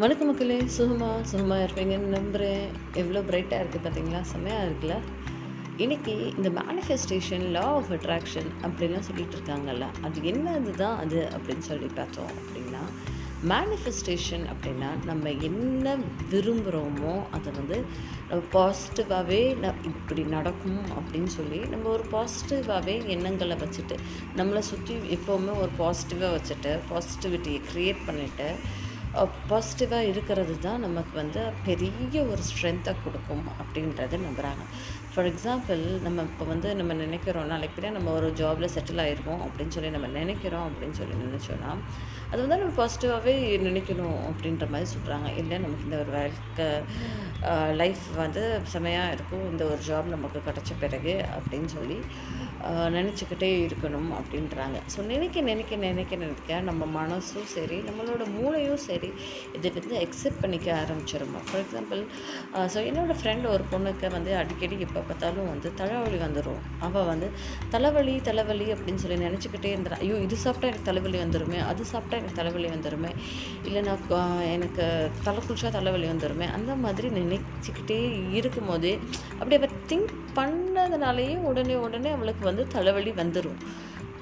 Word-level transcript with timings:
வணக்க 0.00 0.24
மக்களே. 0.26 0.56
சுகமாக 0.74 1.22
சுகமாக 1.30 1.62
இருப்பீங்கன்னு 1.64 2.10
நம்புகிறேன் 2.16 2.66
எவ்வளோ 3.00 3.20
பிரைட்டாக 3.28 3.60
இருக்குது 3.62 3.82
பார்த்தீங்களா 3.84 4.20
செம்மையாக 4.32 4.66
இருக்குல்ல? 4.66 4.96
இன்றைக்கி 5.84 6.14
இந்த 6.36 6.50
மேனிஃபெஸ்டேஷன் 6.58 7.44
லா 7.56 7.64
ஆஃப் 7.78 7.90
அட்ராக்ஷன் 7.96 8.48
அப்படிலாம் 8.66 9.06
சொல்லிகிட்டு 9.08 9.36
இருக்காங்கல்ல. 9.38 9.86
அது 10.06 10.20
என்னது 10.32 10.74
தான் 10.82 10.96
அது 11.02 11.18
அப்படின்னு 11.36 11.66
சொல்லி 11.70 11.90
பார்த்தோம் 11.98 12.32
அப்படின்னா 12.38 12.82
மேனிஃபெஸ்டேஷன் 13.52 14.46
அப்படின்னா 14.52 14.92
நம்ம 15.10 15.32
என்ன 15.48 15.96
விரும்புகிறோமோ 16.32 17.14
அதை 17.36 17.50
வந்து 17.60 17.76
நம்ம 18.30 18.42
பாசிட்டிவாகவே 18.56 19.42
ந 19.64 19.74
இப்படி 19.90 20.22
நடக்கும் 20.36 20.82
அப்படின்னு 20.98 21.30
சொல்லி 21.38 21.60
நம்ம 21.74 21.88
ஒரு 21.96 22.06
பாசிட்டிவாகவே 22.16 22.96
எண்ணங்களை 23.14 23.56
வச்சுட்டு 23.64 23.96
நம்மளை 24.36 24.62
சுற்றி 24.72 24.96
எப்போவுமே 25.16 25.54
ஒரு 25.64 25.72
பாசிட்டிவாக 25.84 26.36
வச்சுட்டு 26.38 26.72
பாசிட்டிவிட்டியை 26.92 27.62
க்ரியேட் 27.70 28.06
பண்ணிவிட்டு 28.08 28.48
பாசிட்டிவாக 29.50 30.08
இருக்கிறது 30.08 30.58
தான் 30.58 30.80
நமக்கு 30.80 31.16
வந்து 31.16 31.42
பெரிய 31.64 32.22
ஒரு 32.22 32.42
ஸ்ட்ரென்த்தை 32.42 32.94
கொடுக்கும் 33.04 33.44
அப்படின்றத 33.60 34.18
நம்புகிறாங்க 34.18 34.64
ஃபார் 35.14 35.24
எக்ஸாம்பிள் 35.24 35.82
நம்ம 36.02 36.22
இப்போ 36.22 36.44
வந்து 36.44 36.74
நம்ம 36.74 36.92
நினைக்கிறோம் 36.92 37.46
நாளைக்கு 37.46 37.74
பின்னாடி 37.76 37.96
நம்ம 37.98 38.12
ஒரு 38.12 38.28
ஜாபில் 38.32 38.72
செட்டில் 38.74 39.02
ஆகிருக்கோம் 39.04 39.42
அப்படின்னு 39.46 39.68
சொல்லி 39.68 39.90
நம்ம 39.90 40.06
நினைக்கிறோம் 40.06 40.66
அப்படின்னு 40.68 40.92
சொல்லி 40.92 41.16
நினச்சோன்னா 41.24 41.72
அது 42.30 42.40
வந்து 42.42 42.56
நம்ம 42.56 42.74
பாசிட்டிவாகவே 42.76 43.34
நினைக்கணும் 43.58 44.18
அப்படின்ற 44.28 44.64
மாதிரி 44.70 44.90
சொல்கிறாங்க 44.94 45.28
இல்லை 45.38 45.58
நமக்கு 45.58 45.84
இந்த 45.84 45.98
ஒரு 45.98 46.10
வாழ்க்கை 46.10 46.66
லைஃப் 47.72 48.04
வந்து 48.16 48.42
செமையாக 48.72 49.12
இருக்கும். 49.12 49.50
இந்த 49.50 49.64
ஒரு 49.64 49.80
ஜாப் 49.88 50.04
நமக்கு 50.04 50.40
கிடச்ச 50.48 50.72
பிறகு 50.80 51.14
அப்படின்னு 51.38 51.64
சொல்லி 51.64 51.98
நினச்சிக்கிட்டே 52.96 53.50
இருக்கணும் 53.66 54.10
அப்படின்றாங்க. 54.18 54.76
ஸோ 54.94 54.98
நினைக்க 55.12 55.40
நினைக்க 55.50 55.76
நினைக்க 55.86 56.16
நினைக்க 56.22 56.60
நம்ம 56.68 56.88
மனசும் 56.98 57.48
சரி 57.54 57.78
நம்மளோட 57.88 58.24
மூளையும் 58.36 58.82
சரி 58.88 59.10
இதை 59.56 59.72
வந்து 59.78 59.96
எக்ஸெப்ட் 60.06 60.40
பண்ணிக்க 60.44 60.68
ஆரம்பிச்சிருமா. 60.82 61.40
ஃபார் 61.48 61.62
எக்ஸாம்பிள் 61.64 62.02
ஸோ 62.74 62.78
என்னோடய 62.90 63.16
ஃப்ரெண்ட் 63.20 63.46
ஒரு 63.54 63.64
பொண்ணுக்கு 63.72 64.08
வந்து 64.16 64.32
அடிக்கடி 64.40 64.78
எப்போ 64.86 65.00
பார்த்தாலும் 65.08 65.50
வந்து 65.52 65.70
தலைவலி 65.80 66.20
வந்துடும் 66.26 66.60
அவள் 66.88 67.08
வந்து 67.12 67.28
தலைவலி 67.76 68.14
தலைவலி 68.28 68.68
அப்படின்னு 68.76 69.02
சொல்லி 69.04 69.18
நினச்சிக்கிட்டே 69.26 69.72
இருந்தா 69.74 69.98
ஐயோ 70.04 70.16
இது 70.26 70.36
சாப்பிட்டா 70.44 70.68
எனக்கு 70.70 70.88
தலைவலி 70.90 71.18
வந்துருமே 71.24 71.60
அது 71.70 71.84
சாப்பிட்டா 71.92 72.18
எனக்கு 72.20 72.40
தலைவலி 72.40 72.68
வந்துருமே 72.76 73.12
இல்லை 73.68 73.82
நான் 73.88 74.04
எனக்கு 74.56 74.84
தலை 75.26 75.40
குளிச்சா 75.46 75.70
தலைவலி 75.78 76.08
வந்துருமே 76.12 76.48
அந்த 76.58 76.72
மாதிரி 76.84 77.08
நினைச்சிக்கிட்டே 77.20 78.00
இருக்கும்போது 78.40 78.92
அப்படியே 79.40 79.60
திங்க் 79.90 80.14
பண்ணதுனாலேயே 80.38 81.36
உடனே 81.50 81.76
உடனே 81.86 82.10
அவளுக்கு 82.16 82.44
வந்து 82.44 82.66
தலைவலி 82.76 83.12
வந்துடும் 83.22 83.60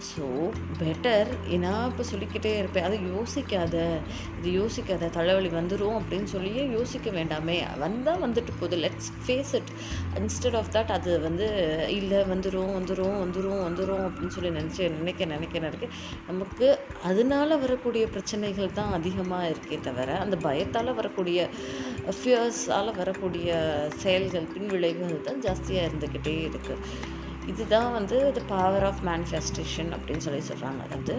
ஸோ 0.08 0.24
பெட்டர் 0.80 1.28
ஏன்னா 1.54 1.70
இப்போ 1.90 2.02
சொல்லிக்கிட்டே 2.10 2.50
இருப்பேன். 2.58 2.86
அதை 2.88 2.96
யோசிக்காத 3.12 3.76
இது 4.38 4.50
யோசிக்காத 4.58 5.08
தலைவலி 5.10 5.48
வந்துடும் 5.48 5.96
அப்படின்னு 6.00 6.28
சொல்லியே 6.34 6.64
யோசிக்க 6.74 7.10
வேண்டாமே. 7.10 7.56
வந்தால் 7.78 8.22
வந்துட்டு 8.26 8.52
போகுது. 8.60 8.76
Let's 8.76 9.08
face 9.22 9.52
it 9.58 9.70
instead 10.20 10.58
of 10.60 10.70
that 10.74 10.92
அது 10.96 11.12
வந்து 11.20 11.46
இல்லை 11.98 12.20
வந்துடும் 12.32 12.74
வந்துடும் 12.78 13.16
வந்துடும் 13.22 13.64
வந்துடும் 13.68 14.04
அப்படின்னு 14.08 14.34
சொல்லி 14.36 14.52
நினச்சி 14.58 14.90
நினைக்க 14.98 15.30
நினைக்க 15.34 15.58
நினைக்க 15.58 15.88
நமக்கு 16.26 16.68
அதனால 17.02 17.56
வரக்கூடிய 17.56 18.04
பிரச்சனைகள் 18.06 18.70
தான் 18.72 18.92
அதிகமாக 18.92 19.48
இருக்கே 19.48 19.78
தவிர 19.80 20.18
அந்த 20.18 20.36
பயத்தால் 20.36 20.92
வரக்கூடிய 20.94 21.40
ஃபியர்ஸால் 22.12 22.96
வரக்கூடிய 22.96 23.48
செயல்கள் 23.96 24.52
பின்விளைவுகள் 24.52 25.26
தான் 25.28 25.42
ஜாஸ்தியாக 25.42 25.88
இருந்துக்கிட்டே 25.88 26.36
இருக்குது 26.44 26.82
இதுதான் 27.46 27.92
வந்து 27.92 28.32
த 28.32 28.40
பவர் 28.46 28.84
ஆஃப் 28.84 29.00
மேனிஃபெஸ்டேஷன் 29.06 29.90
அப்படின்னு 29.96 30.18
சொல்லி 30.18 30.42
சொல்கிறாங்க 30.48 30.80
அதாவது 30.82 31.14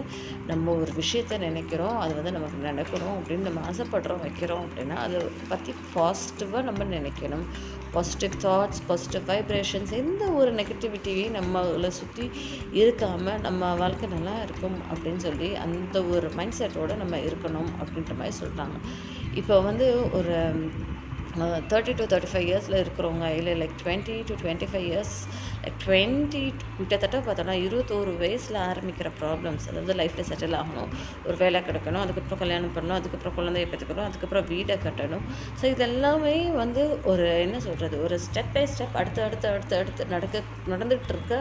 நம்ம 0.46 0.74
ஒரு 0.74 0.92
விஷயத்த 0.92 1.38
நினைக்கிறோம் 1.38 1.98
அது 1.98 2.14
வந்து 2.14 2.32
நமக்கு 2.32 2.58
நடக்கணும் 2.68 3.16
அப்படின்னு 3.18 3.46
நம்ம 3.48 3.60
ஆசைப்படுறோம் 3.70 4.22
வைக்கிறோம் 4.22 4.64
அப்படின்னா 4.66 4.96
அதை 4.96 5.20
பற்றி 5.48 5.74
பாசிட்டிவாக 5.94 6.62
நம்ம 6.62 6.84
நினைக்கணும். 6.84 7.46
பாசிட்டிவ் 7.92 8.32
தாட்ஸ் 8.42 8.82
பாசிட்டிவ் 8.86 9.24
வைப்ரேஷன்ஸ் 9.28 9.92
எந்த 9.92 10.24
ஒரு 10.30 10.54
நெகட்டிவிட்டியும் 10.54 11.36
நம்மளை 11.36 11.88
சுற்றி 11.90 12.26
இருக்காமல் 12.74 13.40
நம்ம 13.40 13.74
வாழ்க்கை 13.74 14.08
நல்லா 14.08 14.42
இருக்கும் 14.42 14.78
அப்படின்னு 14.90 15.16
சொல்லி 15.16 15.54
அந்த 15.56 16.04
ஒரு 16.04 16.30
மைண்ட் 16.34 16.58
செட்டோடு 16.58 16.96
நம்ம 16.96 17.16
இருக்கணும் 17.18 17.70
அப்படின்ற 17.80 18.14
மாதிரி 18.16 18.36
சொல்கிறாங்க 18.40 18.76
இப்போ 19.34 19.60
வந்து 19.60 19.88
ஒரு 20.12 20.34
தேர்ட்டி 21.70 21.92
டு 21.94 22.04
தேர்ட்டி 22.04 22.30
ஃபைவ் 22.32 22.46
இயர்ஸில் 22.48 22.76
இருக்கிறவங்க 22.76 23.26
இல்லை 23.36 23.52
like 23.60 23.74
twenty 23.82 24.24
to 24.24 24.34
twenty 24.34 24.68
five 24.72 24.86
years 24.90 25.16
twenty 25.82 26.42
கிட்டத்தட்ட 26.78 27.18
பார்த்தோன்னா 27.26 27.54
இருபத்தோரு 27.66 28.12
வயசில் 28.22 28.58
ஆரம்பிக்கிற 28.68 29.08
ப்ராப்ளம்ஸ் 29.20 29.66
அதாவது 29.70 29.94
லைஃப்பில் 30.00 30.28
செட்டில் 30.30 30.56
ஆகணும் 30.60 30.90
ஒரு 31.26 31.36
வேலை 31.42 31.60
கிடைக்கணும் 31.68 32.02
அதுக்கப்புறம் 32.04 32.42
கல்யாணம் 32.42 32.74
பண்ணணும் 32.76 32.98
அதுக்கப்புறம் 33.00 33.36
குழந்தைய 33.38 33.66
பெற்றுக்கணும் 33.72 34.06
அதுக்கப்புறம் 34.08 34.46
வீடை 34.52 34.76
கட்டணும். 34.86 35.24
ஸோ 35.60 35.64
இதெல்லாமே 35.74 36.36
வந்து 36.62 36.84
ஒரு 37.12 37.26
என்ன 37.44 37.60
சொல்கிறது 37.68 37.96
ஒரு 38.06 38.18
ஸ்டெப் 38.26 38.52
பை 38.56 38.64
ஸ்டெப் 38.74 38.98
அடுத்து 39.02 39.22
அடுத்து 39.26 39.48
அடுத்து 39.54 39.76
அடுத்து 39.80 40.06
நடக்க 40.14 40.42
நடந்துகிட்டு 40.72 41.14
இருக்க 41.14 41.38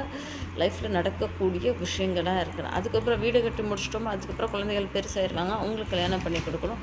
லைஃப்பில் 0.62 0.96
நடக்கக்கூடிய 0.98 1.72
விஷயங்களாக 1.84 2.44
இருக்கணும். 2.46 2.74
அதுக்கப்புறம் 2.80 3.22
வீடு 3.26 3.44
கட்டி 3.48 3.66
முடிச்சிட்டோமோ 3.72 4.14
அதுக்கப்புறம் 4.16 4.54
குழந்தைகள் 4.56 4.94
பெருசாகிடுவாங்க 4.96 5.54
அவங்களுக்கு 5.60 5.94
கல்யாணம் 5.96 6.26
பண்ணி 6.26 6.42
கொடுக்கணும். 6.48 6.82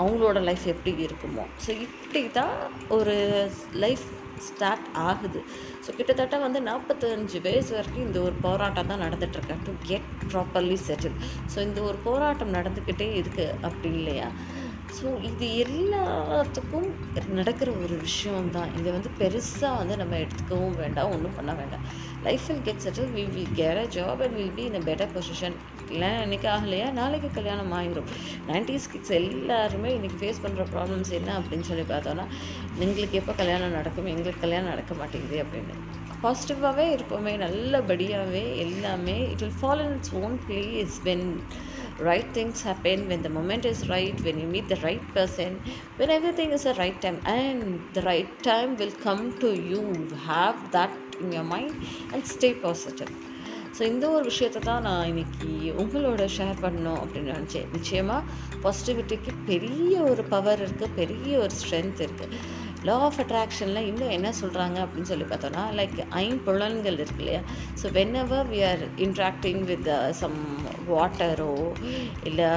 அவங்களோட 0.00 0.38
லைஃப் 0.48 0.66
எப்படி 0.74 0.92
இருக்குமோ. 1.06 1.44
ஸோ 1.64 1.70
இப்படி 1.86 2.22
தான் 2.38 2.54
ஒரு 2.96 3.14
லைஃப் 3.84 4.04
ஸ்டார்ட் 4.46 4.86
ஆகுது. 5.08 5.40
ஸோ 5.84 5.90
கிட்டத்தட்ட 5.98 6.36
வந்து 6.44 6.60
நான் 6.68 6.81
நாற்பத்தஞ்சு 6.82 7.38
வயசு 7.44 7.70
வரைக்கும் 7.74 8.06
இந்த 8.06 8.18
ஒரு 8.26 8.36
போராட்டம் 8.44 8.88
தான் 8.90 9.02
நடந்துகிட்ருக்கு 9.04 9.54
to 9.66 9.72
get 9.88 10.08
properly 10.30 10.76
settle 10.86 11.16
so 11.52 11.58
இந்த 11.66 11.80
ஒரு 11.88 11.98
போராட்டம் 12.06 12.54
நடந்துக்கிட்டே 12.56 13.06
இருக்குது 13.18 13.54
அப்படி 13.66 13.90
இல்லையா? 13.98 14.28
ஸோ 14.96 15.10
இது 15.28 15.46
எல்லாத்துக்கும் 15.64 16.88
நடக்கிற 17.38 17.68
ஒரு 17.82 17.94
விஷயம் 18.06 18.50
தான். 18.56 18.72
இதை 18.78 18.88
வந்து 18.96 19.10
பெருசாக 19.20 19.78
வந்து 19.80 19.94
நம்ம 20.02 20.18
எடுத்துக்கவும் 20.24 20.76
வேண்டாம் 20.82 21.12
ஒன்றும் 21.14 21.36
பண்ண 21.38 21.52
வேண்டாம். 21.60 21.84
Life 22.26 22.46
will 22.48 22.64
get 22.68 22.82
settle 22.86 23.12
we 23.16 23.24
will 23.36 23.54
get 23.60 23.80
a 23.84 23.86
job 23.96 24.22
and 24.26 24.36
will 24.40 24.54
be 24.58 24.64
in 24.70 24.78
a 24.80 24.84
better 24.88 25.12
position 25.14 25.56
இல்லை 25.94 26.10
இன்றைக்கி 26.26 26.48
ஆகலையா? 26.56 26.88
நாளைக்கு 27.00 27.30
கல்யாணம் 27.38 27.74
ஆகிரும் 27.78 28.10
நைன்டிஸ் 28.50 28.90
கிட்ஸ் 28.92 29.14
எல்லாருமே 29.20 29.92
இன்றைக்கி 29.98 30.18
ஃபேஸ் 30.22 30.44
பண்ணுற 30.46 30.66
ப்ராப்ளம்ஸ் 30.74 31.12
என்ன 31.20 31.30
அப்படின்னு 31.40 31.68
சொல்லி 31.70 31.86
பார்த்தோன்னா 31.92 32.26
எங்களுக்கு 32.86 33.20
எப்போ 33.22 33.34
கல்யாணம் 33.42 33.78
நடக்கும் 33.80 34.10
எங்களுக்கு 34.14 34.44
கல்யாணம் 34.46 34.72
நடக்க 34.74 34.94
மாட்டேங்குது 35.02 35.38
அப்படின்னு. 35.44 35.76
பாசிட்டிவாகவே 36.22 36.86
இருப்போமே 36.94 37.32
நல்லபடியாகவே 37.44 38.44
எல்லாமே 38.64 39.18
it 39.32 39.42
will 39.44 39.58
follow 39.62 39.84
in 39.88 39.96
its 39.98 40.16
own 40.22 40.36
place 40.46 40.96
when 41.08 41.28
right 42.00 42.28
things 42.32 42.62
happen 42.62 42.98
when 43.08 43.20
the 43.22 43.28
moment 43.28 43.64
is 43.64 43.88
right 43.88 44.20
when 44.20 44.36
you 44.38 44.46
meet 44.46 44.68
the 44.68 44.78
right 44.78 45.02
person 45.14 45.50
when 45.98 46.10
everything 46.10 46.50
is 46.50 46.62
the 46.62 46.74
right 46.74 46.98
time 47.00 47.18
and 47.34 47.60
the 47.92 48.02
right 48.02 48.30
time 48.42 48.70
will 48.76 48.94
come 49.04 49.22
to 49.38 49.50
you 49.70 49.82
have 50.24 50.56
that 50.72 50.94
in 51.20 51.30
your 51.32 51.44
mind 51.46 51.74
and 52.12 52.24
stay 52.28 52.52
positive 52.62 53.12
so 53.76 53.82
இந்த 53.82 54.06
ஒரு 54.14 54.24
விஷயத்தை 54.24 54.60
தான் 54.62 54.82
நான் 54.82 55.06
இன்னைக்கு 55.10 55.50
உங்களோட 55.82 56.22
share 56.34 56.58
பண்ணணும் 56.64 56.98
அப்படின்னு 57.02 57.30
நினச்சேன் 57.32 57.70
நிச்சயமாக 57.72 58.26
பாசிட்டிவிட்டிக்கு 58.64 59.32
பெரிய 59.46 59.94
ஒரு 60.10 60.22
பவர் 60.34 60.60
இருக்குது 60.64 60.96
பெரிய 60.98 61.38
ஒரு 61.44 61.54
ஸ்ட்ரென்த் 61.60 62.02
இருக்குது 62.06 62.38
லா 62.88 62.94
ஆஃப் 63.06 63.18
அட்ராக்ஷனில் 63.24 63.88
இன்னும் 63.88 64.14
என்ன 64.16 64.28
சொல்கிறாங்க 64.40 64.76
அப்படின்னு 64.84 65.10
சொல்லி 65.10 65.26
பார்த்தோன்னா 65.32 65.64
லைக் 65.78 65.98
ஐம்புலன்கள் 66.22 66.98
இருக்கு 66.98 67.22
இல்லையா? 67.24 67.42
So 67.82 67.86
whenever 68.22 68.48
we 68.52 68.60
are 68.70 68.82
interacting 68.96 69.62
with 69.70 69.90
some 70.20 70.38
வாட்டரோ 70.88 71.52
இல்லை 72.22 72.48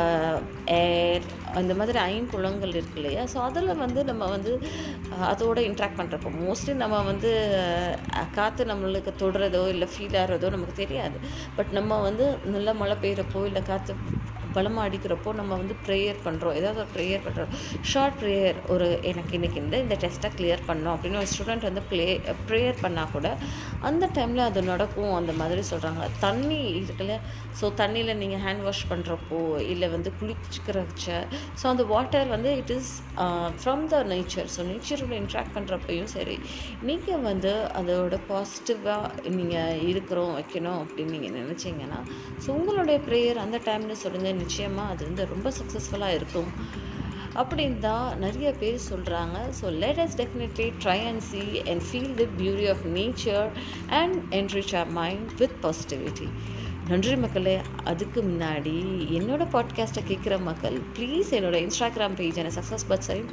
ஏர் 0.78 1.26
அந்த 1.54 1.74
மாதிரி 1.74 2.00
ஐம்புலங்கள் 2.12 2.74
இருக்கு 2.76 3.00
இல்லையா? 3.02 3.24
ஸோ 3.34 3.38
அதில் 3.48 3.72
வந்து 3.84 4.04
நம்ம 4.04 4.24
வந்து 4.36 4.52
uh, 5.14 5.26
அதோட 5.32 5.58
இன்ட்ராக்ட் 5.70 6.00
பண்ணுறப்போ 6.00 6.32
மோஸ்ட்லி 6.42 6.76
நம்ம 6.84 7.04
வந்து 7.12 7.32
uh, 7.62 8.26
காற்று 8.38 8.66
நம்மளுக்கு 8.66 9.14
தொடுறதோ 9.24 9.64
இல்லை 9.74 9.90
ஃபீல் 9.94 10.18
ஆகிறதோ 10.24 10.50
நமக்கு 10.50 10.76
தெரியாது. 10.84 11.20
பட் 11.56 11.72
நம்ம 11.72 12.02
வந்து 12.02 12.26
நல்ல 12.56 12.74
மழை 12.74 12.98
பெய்கிறப்போ 13.04 13.42
இல்லை 13.46 13.64
காற்று 13.64 13.96
பலமாக 14.58 14.88
அடிக்கிறப்போ 14.88 15.34
நம்ம 15.40 15.52
வந்து 15.62 15.78
ப்ரேயர் 15.86 16.20
பண்ணுறோம் 16.26 16.58
ஏதாவது 16.60 16.82
ஒரு 16.84 16.92
ப்ரேயர் 16.96 17.26
பண்ணுறோம் 17.28 17.52
ஷார்ட் 17.92 18.18
ப்ரேயர் 18.22 18.60
ஒரு 18.74 18.88
எனக்கு 19.12 19.34
இன்றைக்கி 19.40 19.60
இந்த 19.64 19.78
இந்த 19.86 19.98
டெஸ்ட்டை 20.04 20.32
கிளியர் 20.38 20.64
பண்ணோம் 20.70 20.94
அப்படின்னு 20.96 21.22
ஒரு 21.24 21.32
ஸ்டூடெண்ட் 21.34 21.68
வந்து 21.70 21.84
ப்ளே 21.92 22.08
ப்ரேயர் 22.50 22.82
பண்ணால் 22.84 23.12
கூட 23.16 23.28
அந்த 23.90 24.06
டைமில் 24.18 24.48
அது 24.50 24.62
நடக்கும். 24.72 25.14
அந்த 25.20 25.32
மாதிரி 25.42 25.62
சொல்கிறாங்க 25.72 26.04
தண்ணி 26.26 26.62
இருக்குல்ல. 26.80 27.16
ஸோ 27.60 27.66
தண்ணியில் 27.82 28.18
நீங்கள் 28.22 28.42
ஹேண்ட் 28.46 28.64
வாஷ் 28.66 28.84
பண்ணுறப்போ 28.92 29.40
இல்லை 29.74 29.88
வந்து 29.96 30.10
குளிச்சுக்கிறச்ச 30.20 31.06
ஸோ 31.60 31.66
அந்த 31.74 31.84
வாட்டர் 31.92 32.28
வந்து 32.34 32.50
it 32.62 32.74
is 32.78 32.92
from 33.62 33.84
the 33.94 34.00
nature 34.12 34.50
so 34.56 34.64
நேச்சரோட 34.70 35.14
interact 35.22 35.54
பண்ணுறப்பையும் 35.58 36.10
சரி 36.16 36.36
நீங்கள் 36.90 37.24
வந்து 37.30 37.52
அதோட 37.80 38.18
பாசிட்டிவாக 38.32 39.32
நீங்கள் 39.38 39.82
இருக்கிறோம் 39.92 40.34
வைக்கணும் 40.40 40.80
அப்படின்னு 40.82 41.14
நீங்கள் 41.16 41.36
நினச்சிங்கன்னா 41.40 42.00
ஸோ 42.44 42.50
உங்களுடைய 42.58 42.98
ப்ரேயர் 43.08 43.44
அந்த 43.46 43.60
டைமில் 43.68 44.02
சொல்லுங்கள் 44.04 44.38
நிச்சயமாக 44.46 44.94
அது 44.96 45.04
வந்து 45.10 45.32
ரொம்ப 45.36 45.52
சக்ஸஸ்ஃபுல்லாக 45.60 46.18
இருக்கும். 46.20 46.52
அப்படின்னு 47.42 47.80
தான் 47.86 48.10
நிறைய 48.24 48.50
பேர் 48.60 48.78
சொல்கிறாங்க 48.90 49.38
so 49.60 49.66
let 49.84 49.98
us 50.04 50.14
definitely 50.20 50.68
try 50.84 51.00
and 51.08 51.24
see 51.30 51.42
and 51.72 51.84
feel 51.88 52.14
the 52.20 52.28
beauty 52.40 52.68
of 52.74 52.84
nature 52.98 53.50
and 54.02 54.16
enrich 54.40 54.74
our 54.82 54.92
mind 55.00 55.34
with 55.42 55.58
positivity 55.64 56.28
நன்றி 56.90 57.16
மக்களே. 57.24 57.58
அதுக்கு 57.92 58.20
முன்னாடி 58.24 58.76
என்னோடய 59.18 59.48
பாட்காஸ்ட்டை 59.56 60.02
கேட்குற 60.10 60.36
மக்கள் 60.50 60.76
ப்ளீஸ் 60.98 61.32
என்னோட 61.38 61.56
இன்ஸ்டாகிராம் 61.66 62.18
பேஜ் 62.20 62.40
என்ன 62.42 62.52
சக்ஸஸ் 62.60 62.88
பட்ஸையும் 62.90 63.32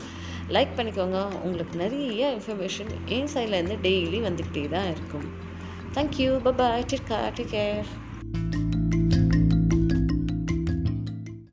லைக் 0.56 0.72
பண்ணிக்கோங்க. 0.76 1.18
உங்களுக்கு 1.42 1.74
நிறைய 1.84 2.30
இன்ஃபர்மேஷன் 2.36 2.92
என் 3.16 3.32
சைட்லேருந்து 3.34 3.76
டெய்லி 3.86 4.20
வந்துக்கிட்டே 4.28 4.64
தான் 4.76 4.88
இருக்கும். 4.94 5.28
Thank you 5.96 6.30
bye bye 6.46 6.88
take 6.92 7.52
care 7.54 7.90